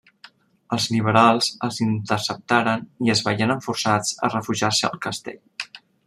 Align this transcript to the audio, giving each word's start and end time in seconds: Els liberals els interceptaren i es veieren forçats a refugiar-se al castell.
Els 0.75 0.85
liberals 0.93 1.49
els 1.67 1.75
interceptaren 1.85 2.85
i 3.09 3.13
es 3.15 3.21
veieren 3.27 3.61
forçats 3.67 4.15
a 4.29 4.31
refugiar-se 4.37 4.89
al 4.89 5.03
castell. 5.09 5.71